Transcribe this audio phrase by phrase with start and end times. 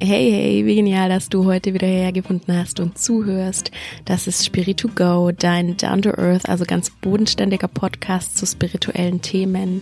[0.00, 3.72] Hey, hey, wie genial, dass du heute wieder hergefunden hast und zuhörst.
[4.04, 9.22] Das ist Spirit to Go, dein Down to Earth, also ganz bodenständiger Podcast zu spirituellen
[9.22, 9.80] Themen.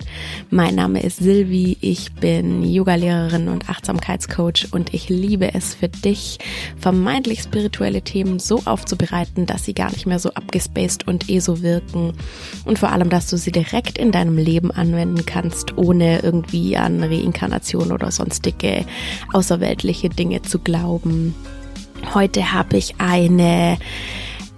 [0.49, 6.39] Mein Name ist Silvi, ich bin Yogalehrerin und Achtsamkeitscoach und ich liebe es für dich,
[6.79, 11.61] vermeintlich spirituelle Themen so aufzubereiten, dass sie gar nicht mehr so abgespaced und eh so
[11.61, 12.15] wirken
[12.65, 17.05] und vor allem, dass du sie direkt in deinem Leben anwenden kannst, ohne irgendwie an
[17.05, 18.87] Reinkarnation oder sonstige
[19.35, 21.35] außerweltliche solche Dinge zu glauben.
[22.15, 23.79] Heute habe ich eine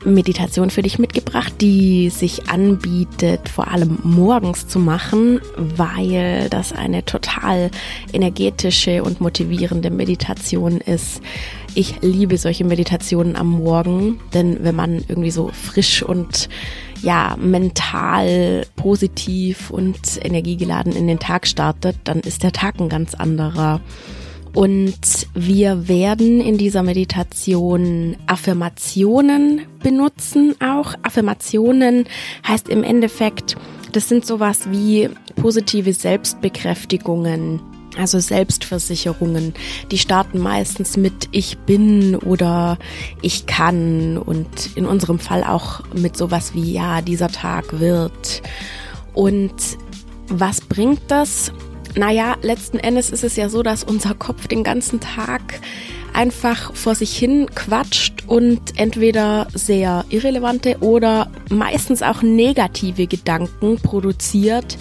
[0.04, 7.04] Meditation für dich mitgebracht, die sich anbietet, vor allem morgens zu machen, weil das eine
[7.04, 7.70] total
[8.12, 11.20] energetische und motivierende Meditation ist.
[11.74, 16.48] Ich liebe solche Meditationen am Morgen, denn wenn man irgendwie so frisch und
[17.02, 23.14] ja, mental positiv und energiegeladen in den Tag startet, dann ist der Tag ein ganz
[23.14, 23.80] anderer.
[24.54, 30.94] Und wir werden in dieser Meditation Affirmationen benutzen auch.
[31.02, 32.06] Affirmationen
[32.46, 33.56] heißt im Endeffekt,
[33.92, 37.60] das sind sowas wie positive Selbstbekräftigungen.
[37.96, 39.54] Also Selbstversicherungen,
[39.90, 42.78] die starten meistens mit Ich bin oder
[43.22, 48.42] Ich kann und in unserem Fall auch mit sowas wie Ja, dieser Tag wird.
[49.14, 49.52] Und
[50.28, 51.52] was bringt das?
[51.96, 55.60] Naja, letzten Endes ist es ja so, dass unser Kopf den ganzen Tag
[56.12, 64.78] einfach vor sich hin quatscht und entweder sehr irrelevante oder meistens auch negative Gedanken produziert,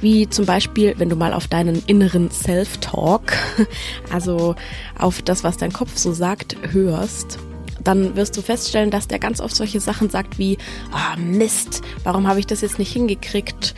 [0.00, 3.32] wie zum Beispiel, wenn du mal auf deinen inneren Self-Talk,
[4.12, 4.54] also
[4.98, 7.38] auf das, was dein Kopf so sagt, hörst
[7.86, 10.58] dann wirst du feststellen, dass der ganz oft solche Sachen sagt wie,
[10.92, 13.76] oh Mist, warum habe ich das jetzt nicht hingekriegt?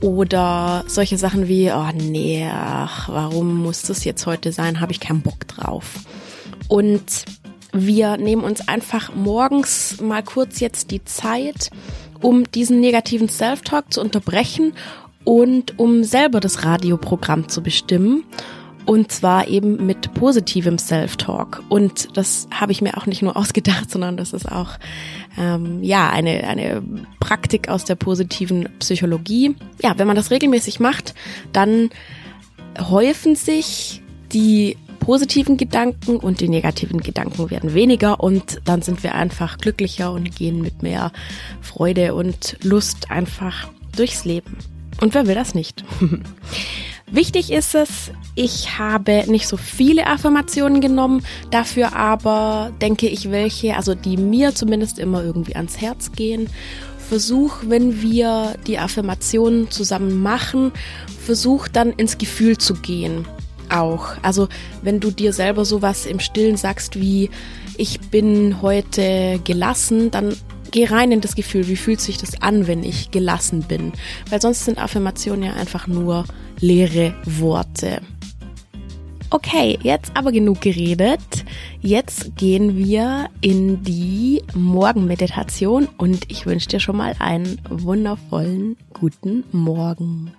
[0.00, 4.80] Oder solche Sachen wie, oh nee, ach, warum muss das jetzt heute sein?
[4.80, 5.94] Habe ich keinen Bock drauf.
[6.68, 7.24] Und
[7.72, 11.70] wir nehmen uns einfach morgens mal kurz jetzt die Zeit,
[12.20, 14.72] um diesen negativen Self-Talk zu unterbrechen
[15.24, 18.24] und um selber das Radioprogramm zu bestimmen
[18.86, 21.62] und zwar eben mit positivem Self-Talk.
[21.68, 24.72] Und das habe ich mir auch nicht nur ausgedacht, sondern das ist auch
[25.38, 26.82] ähm, ja eine, eine
[27.20, 29.56] Praktik aus der positiven Psychologie.
[29.82, 31.14] Ja, wenn man das regelmäßig macht,
[31.52, 31.90] dann
[32.78, 34.02] häufen sich
[34.32, 40.12] die positiven Gedanken und die negativen Gedanken werden weniger und dann sind wir einfach glücklicher
[40.12, 41.10] und gehen mit mehr
[41.62, 44.56] Freude und Lust einfach durchs Leben.
[45.00, 45.84] Und wer will das nicht?
[47.12, 53.76] Wichtig ist es, ich habe nicht so viele Affirmationen genommen, dafür aber denke ich welche,
[53.76, 56.48] also die mir zumindest immer irgendwie ans Herz gehen.
[57.08, 60.70] Versuch, wenn wir die Affirmationen zusammen machen,
[61.24, 63.26] versuch dann ins Gefühl zu gehen.
[63.68, 64.16] Auch.
[64.22, 64.48] Also,
[64.82, 67.30] wenn du dir selber sowas im Stillen sagst wie,
[67.76, 70.36] ich bin heute gelassen, dann
[70.70, 73.92] geh rein in das Gefühl, wie fühlt sich das an, wenn ich gelassen bin?
[74.28, 76.24] Weil sonst sind Affirmationen ja einfach nur
[76.60, 78.00] leere Worte.
[79.32, 81.20] Okay, jetzt aber genug geredet.
[81.80, 89.44] Jetzt gehen wir in die Morgenmeditation und ich wünsche dir schon mal einen wundervollen guten
[89.52, 90.32] Morgen.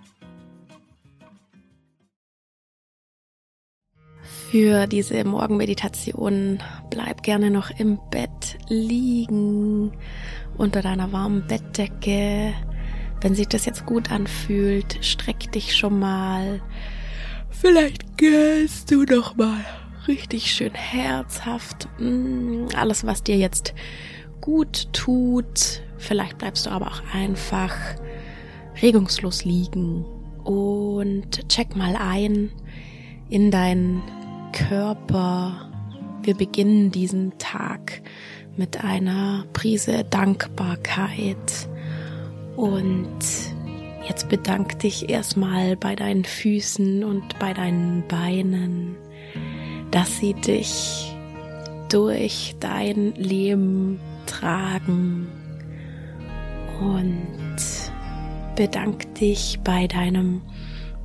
[4.52, 9.94] Für diese Morgenmeditation bleib gerne noch im Bett liegen,
[10.58, 12.54] unter deiner warmen Bettdecke.
[13.22, 16.62] Wenn sich das jetzt gut anfühlt, streck dich schon mal.
[17.50, 19.64] Vielleicht gehst du noch mal
[20.10, 21.88] richtig schön herzhaft.
[21.98, 23.74] Mm, alles, was dir jetzt
[24.42, 25.82] gut tut.
[25.98, 27.74] Vielleicht bleibst du aber auch einfach
[28.82, 30.04] regungslos liegen
[30.44, 32.52] und check mal ein
[33.30, 34.04] in deinen
[34.52, 35.70] Körper.
[36.24, 38.02] Wir beginnen diesen Tag
[38.58, 41.68] mit einer Prise Dankbarkeit.
[42.56, 43.20] Und
[44.08, 48.96] jetzt bedank dich erstmal bei deinen Füßen und bei deinen Beinen,
[49.92, 51.16] dass sie dich
[51.90, 55.28] durch dein Leben tragen.
[56.80, 57.92] Und
[58.56, 60.42] bedank dich bei deinem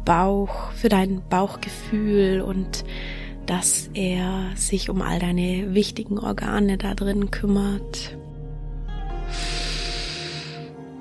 [0.05, 2.85] Bauch, für dein Bauchgefühl und
[3.47, 8.17] dass er sich um all deine wichtigen Organe da drin kümmert.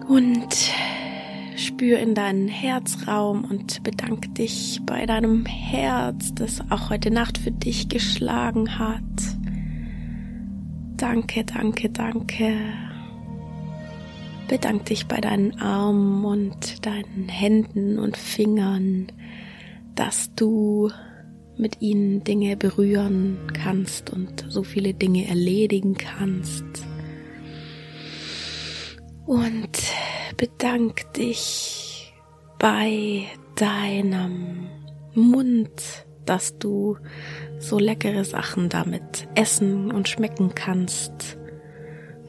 [0.08, 0.72] Und
[1.58, 7.52] spür in deinen Herzraum und bedank dich bei deinem Herz, das auch heute Nacht für
[7.52, 9.02] dich geschlagen hat.
[10.98, 12.54] Danke, danke, danke.
[14.48, 19.08] Bedank dich bei deinen Armen und deinen Händen und Fingern,
[19.96, 20.92] dass du
[21.57, 26.66] mit ihnen Dinge berühren kannst und so viele Dinge erledigen kannst.
[29.25, 29.72] Und
[30.38, 32.13] bedank dich
[32.60, 33.25] bei
[33.56, 34.68] deinem
[35.13, 35.72] Mund,
[36.25, 36.98] dass du
[37.60, 41.38] so leckere Sachen damit essen und schmecken kannst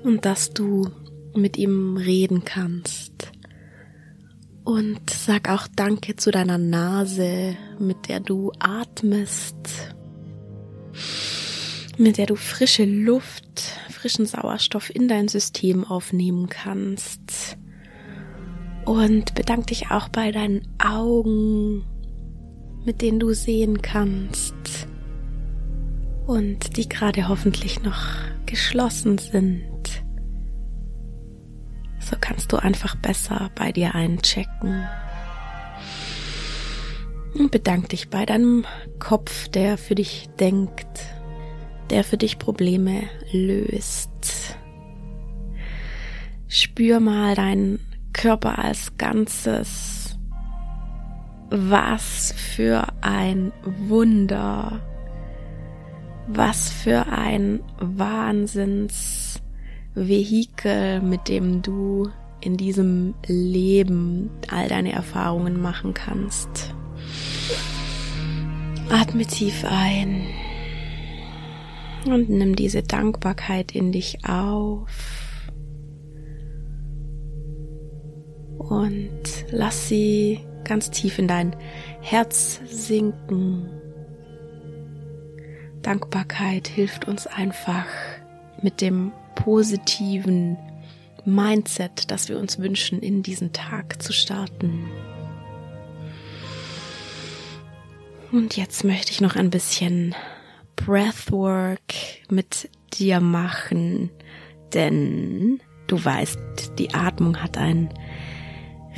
[0.04, 0.88] und dass du
[1.34, 3.32] mit ihm reden kannst.
[4.66, 9.94] Und sag auch Danke zu deiner Nase, mit der du atmest,
[11.98, 17.56] mit der du frische Luft, frischen Sauerstoff in dein System aufnehmen kannst.
[18.84, 21.84] Und bedank dich auch bei deinen Augen,
[22.84, 24.88] mit denen du sehen kannst
[26.26, 28.04] und die gerade hoffentlich noch
[28.46, 29.75] geschlossen sind.
[32.08, 34.86] So kannst du einfach besser bei dir einchecken.
[37.34, 38.64] Und bedank dich bei deinem
[39.00, 40.86] Kopf, der für dich denkt,
[41.90, 44.56] der für dich Probleme löst.
[46.46, 47.80] Spür mal deinen
[48.12, 50.16] Körper als Ganzes.
[51.50, 54.80] Was für ein Wunder.
[56.28, 59.42] Was für ein Wahnsinns
[59.96, 62.10] Vehikel, mit dem du
[62.40, 66.74] in diesem Leben all deine Erfahrungen machen kannst.
[68.90, 70.26] Atme tief ein
[72.06, 75.48] und nimm diese Dankbarkeit in dich auf
[78.58, 81.56] und lass sie ganz tief in dein
[82.00, 83.70] Herz sinken.
[85.82, 87.86] Dankbarkeit hilft uns einfach
[88.60, 90.56] mit dem positiven
[91.24, 94.88] Mindset, das wir uns wünschen, in diesen Tag zu starten.
[98.32, 100.14] Und jetzt möchte ich noch ein bisschen
[100.74, 101.80] Breathwork
[102.28, 104.10] mit dir machen,
[104.74, 106.38] denn du weißt,
[106.78, 107.88] die Atmung hat einen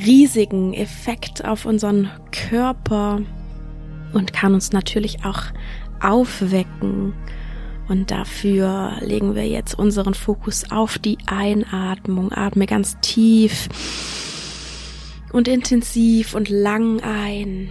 [0.03, 3.21] riesigen Effekt auf unseren Körper
[4.13, 5.43] und kann uns natürlich auch
[6.01, 7.13] aufwecken
[7.89, 12.31] und dafür legen wir jetzt unseren Fokus auf die Einatmung.
[12.31, 13.67] Atme ganz tief
[15.33, 17.69] und intensiv und lang ein.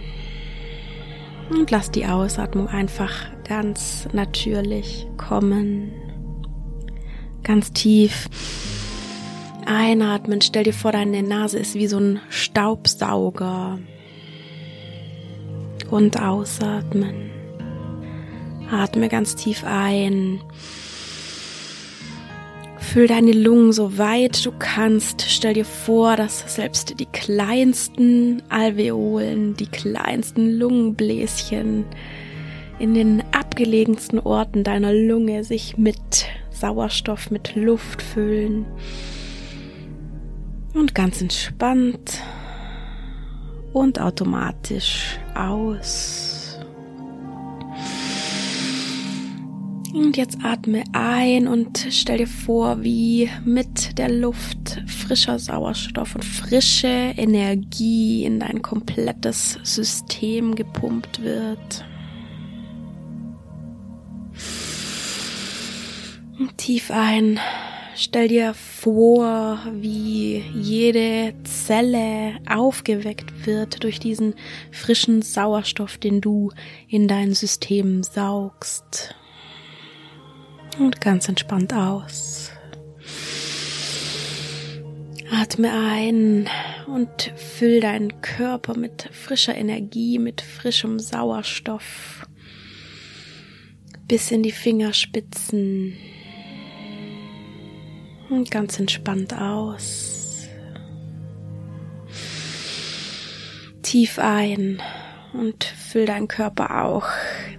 [1.49, 3.11] Und lass die Ausatmung einfach
[3.47, 5.91] ganz natürlich kommen.
[7.43, 8.29] Ganz tief
[9.65, 10.41] einatmen.
[10.41, 13.79] Stell dir vor, deine Nase ist wie so ein Staubsauger.
[15.89, 17.38] Und ausatmen.
[18.71, 20.41] Atme ganz tief ein.
[22.77, 25.25] Füll deine Lungen so weit du kannst.
[25.27, 31.85] Stell dir vor, dass selbst die kleinsten Alveolen, die kleinsten Lungenbläschen
[32.79, 38.65] in den abgelegensten Orten deiner Lunge sich mit Sauerstoff, mit Luft füllen.
[40.73, 42.21] Und ganz entspannt
[43.73, 46.28] und automatisch aus.
[49.93, 56.23] Und jetzt atme ein und stell dir vor, wie mit der Luft frischer Sauerstoff und
[56.23, 61.85] frische Energie in dein komplettes System gepumpt wird.
[66.37, 67.39] Und tief ein.
[67.95, 74.35] Stell dir vor, wie jede Zelle aufgeweckt wird durch diesen
[74.71, 76.51] frischen Sauerstoff, den du
[76.87, 79.15] in dein System saugst
[80.79, 82.51] und ganz entspannt aus.
[85.31, 86.49] Atme ein
[86.87, 92.27] und füll deinen Körper mit frischer Energie, mit frischem Sauerstoff
[94.07, 95.95] bis in die Fingerspitzen
[98.31, 100.47] und ganz entspannt aus.
[103.83, 104.81] Tief ein
[105.33, 107.07] und füll deinen Körper auch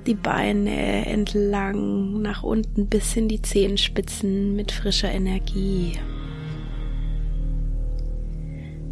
[0.06, 5.98] die Beine entlang nach unten bis in die Zehenspitzen mit frischer Energie.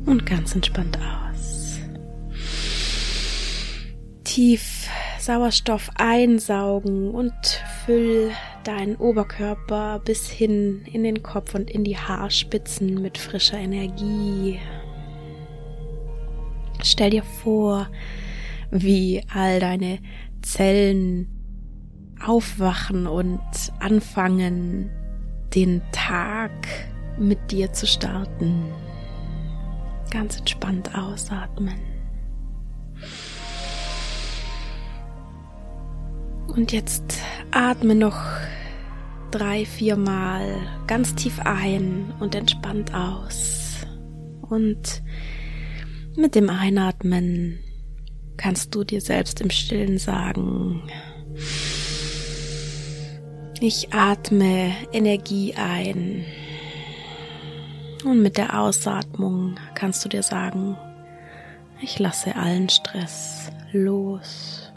[0.07, 1.79] Und ganz entspannt aus.
[4.25, 7.35] Tief Sauerstoff einsaugen und
[7.85, 8.31] füll
[8.65, 14.59] deinen Oberkörper bis hin in den Kopf und in die Haarspitzen mit frischer Energie.
[16.83, 17.89] Stell dir vor,
[18.71, 19.99] wie all deine
[20.43, 21.29] Zellen
[22.25, 23.41] aufwachen und
[23.81, 24.91] anfangen,
[25.55, 26.53] den Tag
[27.19, 28.65] mit dir zu starten.
[30.11, 31.79] Ganz entspannt ausatmen.
[36.49, 37.21] Und jetzt
[37.51, 38.21] atme noch
[39.31, 40.57] drei, vier Mal
[40.87, 43.87] ganz tief ein und entspannt aus.
[44.41, 45.03] Und
[46.17, 47.61] mit dem Einatmen
[48.39, 50.83] kannst du dir selbst im Stillen sagen,
[53.61, 56.25] ich atme Energie ein.
[58.05, 60.77] Und mit der Ausatmung kannst du dir sagen,
[61.83, 64.73] ich lasse allen Stress los.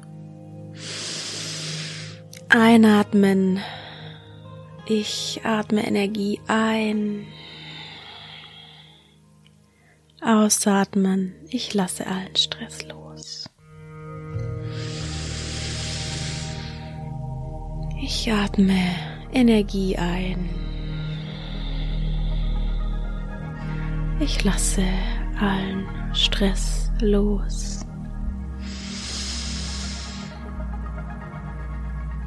[2.50, 3.60] Einatmen.
[4.88, 7.28] Ich atme Energie ein.
[10.22, 11.34] Ausatmen.
[11.50, 13.01] Ich lasse allen Stress los.
[18.04, 18.82] Ich atme
[19.32, 20.50] Energie ein.
[24.20, 24.84] Ich lasse
[25.40, 27.86] allen Stress los.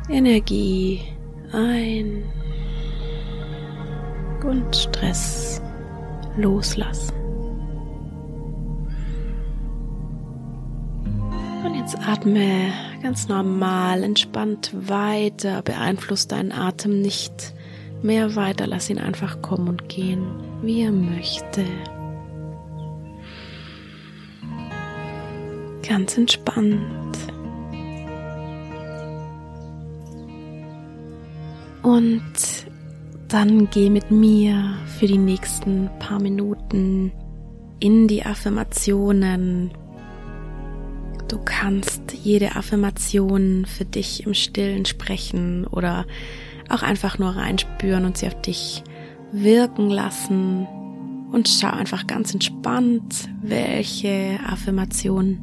[0.08, 1.00] Energie
[1.52, 2.22] ein
[4.44, 5.60] und Stress
[6.36, 7.16] loslassen.
[11.64, 12.72] Und jetzt atme
[13.04, 17.52] ganz normal, entspannt weiter, beeinflusst deinen Atem nicht
[18.02, 20.24] mehr weiter, lass ihn einfach kommen und gehen,
[20.62, 21.66] wie er möchte.
[25.86, 27.18] Ganz entspannt.
[31.82, 32.22] Und
[33.28, 37.12] dann geh mit mir für die nächsten paar Minuten
[37.80, 39.72] in die Affirmationen.
[41.28, 46.06] Du kannst jede Affirmation für dich im Stillen sprechen oder
[46.68, 48.82] auch einfach nur reinspüren und sie auf dich
[49.32, 50.66] wirken lassen
[51.30, 55.40] und schau einfach ganz entspannt, welche Affirmationen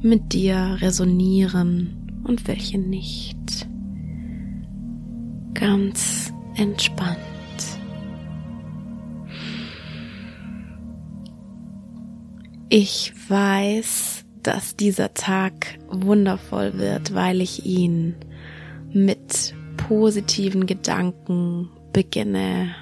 [0.00, 3.68] mit dir resonieren und welche nicht.
[5.54, 7.18] Ganz entspannt.
[12.68, 14.15] Ich weiß,
[14.46, 18.14] dass dieser Tag wundervoll wird, weil ich ihn
[18.92, 22.74] mit positiven Gedanken beginne.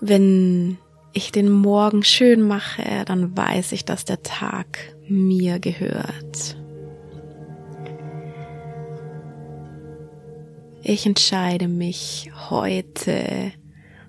[0.00, 0.78] Wenn
[1.12, 6.56] ich den Morgen schön mache, dann weiß ich, dass der Tag mir gehört.
[10.82, 13.52] Ich entscheide mich heute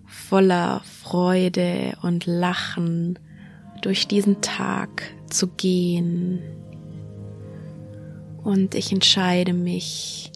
[0.05, 3.19] voller Freude und Lachen
[3.81, 6.39] durch diesen Tag zu gehen.
[8.43, 10.31] Und ich entscheide mich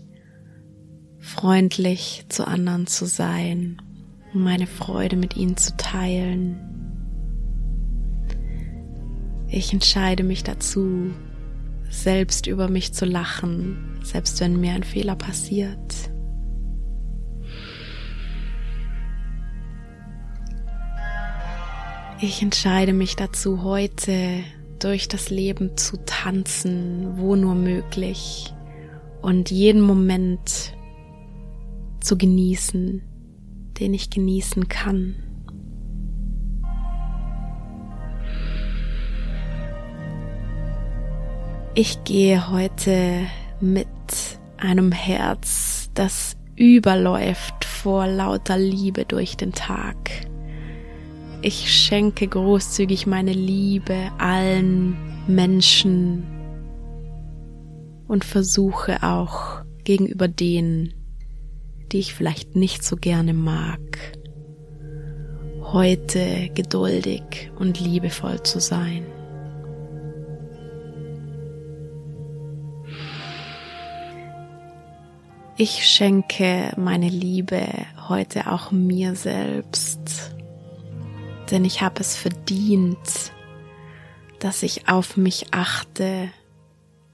[1.20, 3.82] freundlich zu anderen zu sein,
[4.34, 6.60] meine Freude mit ihnen zu teilen.
[9.48, 11.12] Ich entscheide mich dazu,
[11.90, 16.12] selbst über mich zu lachen, selbst wenn mir ein Fehler passiert.
[22.22, 24.40] Ich entscheide mich dazu, heute
[24.80, 28.54] durch das Leben zu tanzen, wo nur möglich,
[29.22, 30.74] und jeden Moment
[32.00, 33.02] zu genießen,
[33.80, 35.16] den ich genießen kann.
[41.74, 43.26] Ich gehe heute
[43.60, 43.88] mit
[44.58, 49.98] einem Herz, das überläuft vor lauter Liebe durch den Tag.
[51.48, 54.98] Ich schenke großzügig meine Liebe allen
[55.28, 56.26] Menschen
[58.08, 60.96] und versuche auch gegenüber denen,
[61.92, 64.18] die ich vielleicht nicht so gerne mag,
[65.62, 69.06] heute geduldig und liebevoll zu sein.
[75.58, 77.62] Ich schenke meine Liebe
[78.10, 80.35] heute auch mir selbst,
[81.52, 83.32] denn ich habe es verdient,
[84.40, 86.30] dass ich auf mich achte,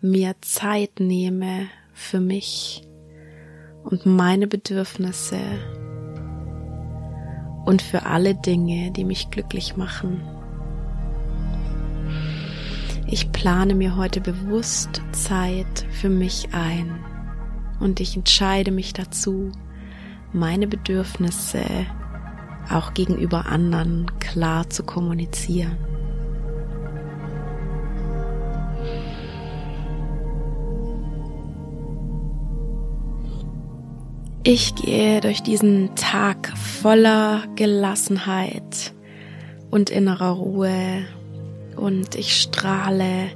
[0.01, 2.83] mir Zeit nehme für mich
[3.83, 5.39] und meine Bedürfnisse
[7.65, 10.21] und für alle Dinge, die mich glücklich machen.
[13.07, 17.03] Ich plane mir heute bewusst Zeit für mich ein
[17.79, 19.51] und ich entscheide mich dazu,
[20.31, 21.61] meine Bedürfnisse
[22.75, 25.77] auch gegenüber anderen klar zu kommunizieren.
[34.43, 38.91] Ich gehe durch diesen Tag voller Gelassenheit
[39.69, 41.05] und innerer Ruhe
[41.75, 43.29] und ich strahle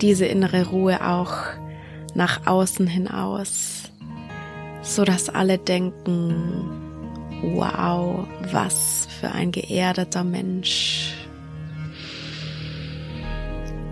[0.00, 1.34] diese innere Ruhe auch
[2.14, 3.90] nach außen hinaus,
[4.80, 6.85] so dass alle denken,
[7.42, 11.14] wow, was für ein geerdeter Mensch.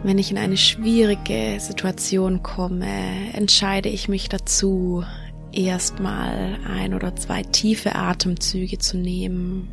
[0.03, 5.03] Wenn ich in eine schwierige Situation komme, entscheide ich mich dazu,
[5.53, 9.69] erstmal ein oder zwei tiefe Atemzüge zu nehmen.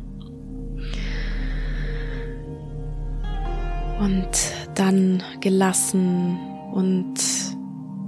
[4.00, 4.28] Und
[4.74, 6.38] dann gelassen
[6.72, 7.14] und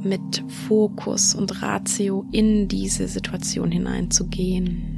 [0.02, 4.93] mit Fokus und Ratio in diese Situation hineinzugehen.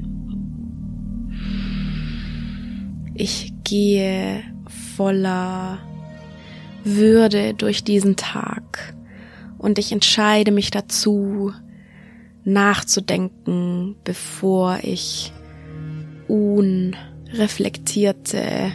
[3.19, 4.43] Ich gehe
[4.95, 5.79] voller
[6.85, 8.95] würde durch diesen Tag
[9.57, 11.51] und ich entscheide mich dazu,
[12.45, 15.33] nachzudenken, bevor ich
[16.29, 18.71] unreflektierte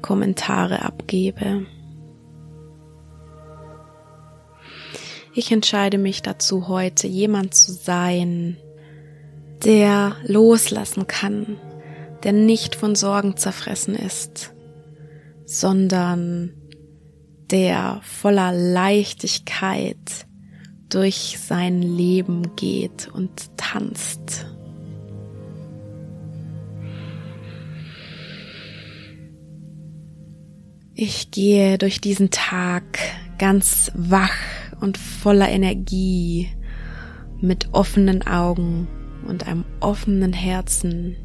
[0.00, 1.66] Kommentare abgebe.
[5.34, 8.58] Ich entscheide mich dazu, heute jemand zu sein,
[9.64, 11.56] der loslassen kann,
[12.22, 14.54] der nicht von Sorgen zerfressen ist,
[15.44, 16.52] sondern
[17.50, 20.26] der voller Leichtigkeit
[20.88, 24.46] durch sein Leben geht und tanzt.
[30.94, 32.98] Ich gehe durch diesen Tag
[33.38, 34.34] ganz wach
[34.80, 36.48] und voller Energie,
[37.40, 38.88] mit offenen Augen
[39.26, 41.16] und einem offenen Herzen.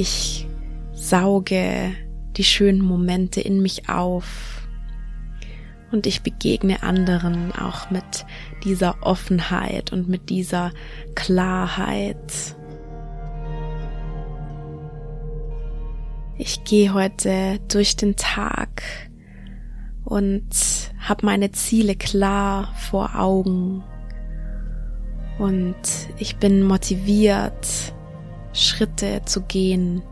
[0.00, 0.46] Ich
[0.92, 1.90] sauge
[2.36, 4.68] die schönen Momente in mich auf
[5.90, 8.24] und ich begegne anderen auch mit
[8.62, 10.70] dieser Offenheit und mit dieser
[11.16, 12.54] Klarheit.
[16.36, 18.84] Ich gehe heute durch den Tag
[20.04, 20.48] und
[21.00, 23.82] habe meine Ziele klar vor Augen
[25.40, 25.74] und
[26.18, 27.92] ich bin motiviert,
[28.52, 30.02] Schritte zu gehen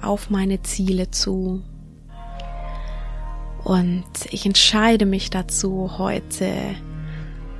[0.00, 1.62] auf meine Ziele zu.
[3.64, 6.52] Und ich entscheide mich dazu, heute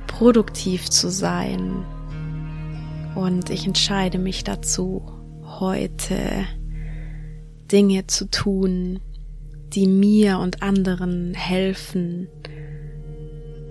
[0.07, 1.85] produktiv zu sein.
[3.15, 5.03] Und ich entscheide mich dazu,
[5.59, 6.45] heute
[7.71, 8.99] Dinge zu tun,
[9.73, 12.27] die mir und anderen helfen,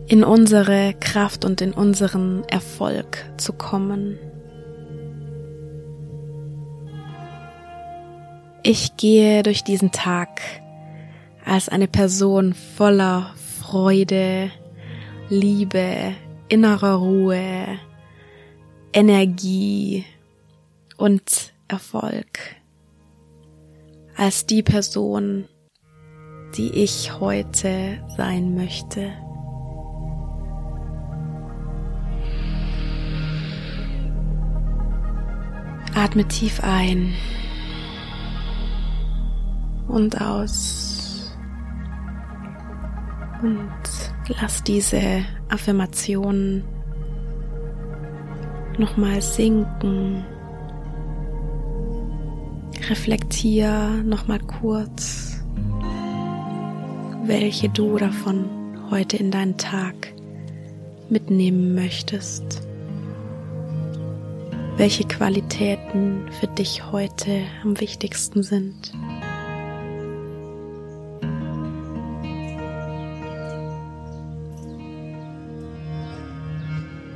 [0.08, 4.18] in unsere Kraft und in unseren Erfolg zu kommen.
[8.64, 10.40] Ich gehe durch diesen Tag
[11.44, 14.52] als eine Person voller Freude,
[15.28, 16.14] Liebe,
[16.48, 17.80] innerer Ruhe,
[18.92, 20.04] Energie
[20.96, 22.38] und Erfolg.
[24.16, 25.48] Als die Person,
[26.56, 29.10] die ich heute sein möchte.
[35.94, 37.12] Atme tief ein
[39.92, 40.92] und aus
[43.42, 43.70] und
[44.40, 46.64] lass diese Affirmationen
[48.78, 50.24] nochmal sinken.
[52.88, 55.42] Reflektier nochmal kurz,
[57.24, 58.46] welche du davon
[58.90, 59.94] heute in deinen Tag
[61.08, 62.62] mitnehmen möchtest.
[64.76, 68.92] Welche Qualitäten für dich heute am wichtigsten sind.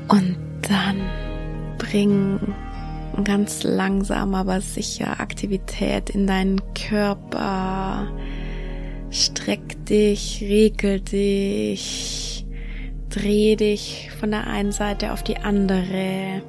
[0.09, 1.01] Und dann
[1.79, 2.38] bring
[3.25, 8.09] ganz langsam, aber sicher Aktivität in deinen Körper.
[9.11, 12.47] Streck dich, regel dich,
[13.09, 16.42] dreh dich von der einen Seite auf die andere.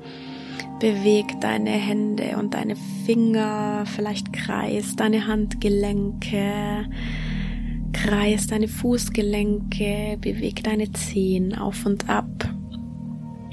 [0.79, 6.85] Beweg deine Hände und deine Finger, vielleicht kreis deine Handgelenke,
[7.93, 12.27] kreis deine Fußgelenke, beweg deine Zehen auf und ab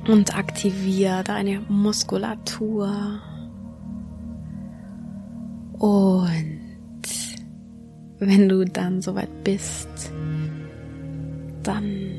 [0.08, 3.20] und aktiviere deine Muskulatur.
[5.78, 6.60] Und
[8.18, 10.12] wenn du dann soweit bist,
[11.62, 12.14] dann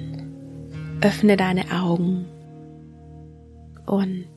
[1.02, 2.26] öffne deine Augen
[3.86, 4.28] und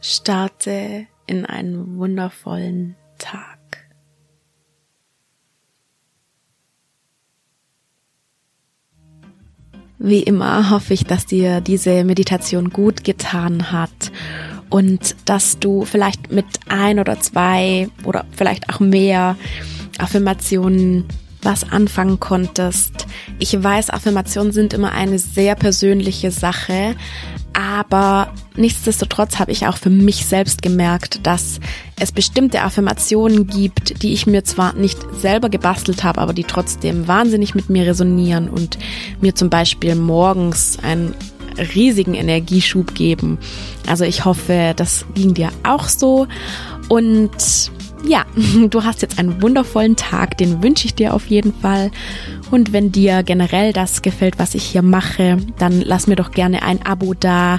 [0.00, 3.51] starte in einen wundervollen Tag.
[10.04, 14.10] Wie immer hoffe ich, dass dir diese Meditation gut getan hat
[14.68, 19.36] und dass du vielleicht mit ein oder zwei oder vielleicht auch mehr
[19.98, 21.04] Affirmationen
[21.40, 23.06] was anfangen konntest.
[23.38, 26.96] Ich weiß, Affirmationen sind immer eine sehr persönliche Sache,
[27.52, 31.60] aber nichtsdestotrotz habe ich auch für mich selbst gemerkt, dass
[31.98, 37.08] es bestimmte Affirmationen gibt, die ich mir zwar nicht selber gebastelt habe, aber die trotzdem
[37.08, 38.78] wahnsinnig mit mir resonieren und
[39.20, 41.14] mir zum Beispiel morgens einen
[41.74, 43.38] riesigen Energieschub geben.
[43.86, 46.26] Also ich hoffe, das ging dir auch so
[46.88, 47.30] und
[48.06, 48.24] ja,
[48.70, 51.90] du hast jetzt einen wundervollen Tag, den wünsche ich dir auf jeden Fall.
[52.50, 56.62] Und wenn dir generell das gefällt, was ich hier mache, dann lass mir doch gerne
[56.62, 57.58] ein Abo da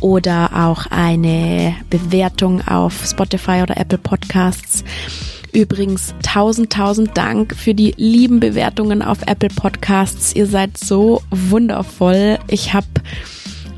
[0.00, 4.84] oder auch eine Bewertung auf Spotify oder Apple Podcasts.
[5.54, 10.34] Übrigens, tausend, tausend Dank für die lieben Bewertungen auf Apple Podcasts.
[10.34, 12.38] Ihr seid so wundervoll.
[12.48, 12.88] Ich habe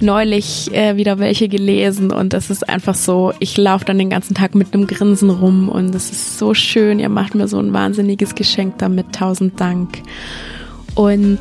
[0.01, 4.35] neulich äh, wieder welche gelesen und es ist einfach so, ich laufe dann den ganzen
[4.35, 6.99] Tag mit einem Grinsen rum und es ist so schön.
[6.99, 9.13] Ihr macht mir so ein wahnsinniges Geschenk damit.
[9.13, 10.03] Tausend Dank.
[10.95, 11.39] Und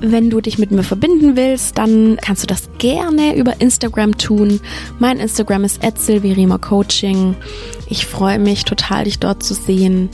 [0.00, 4.60] wenn du dich mit mir verbinden willst, dann kannst du das gerne über Instagram tun.
[4.98, 5.82] Mein Instagram ist
[6.60, 7.36] Coaching.
[7.88, 10.08] Ich freue mich total, dich dort zu sehen.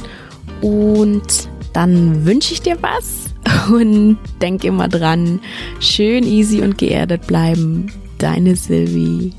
[0.60, 3.29] Und dann wünsche ich dir was
[3.72, 5.40] und denk immer dran,
[5.80, 7.86] schön easy und geerdet bleiben.
[8.18, 9.32] Deine Sylvie.